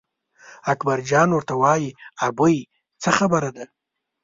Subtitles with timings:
[0.73, 1.89] اکبرجان ورته وایي
[2.27, 2.57] ابۍ
[3.03, 3.73] څه خبره به وي.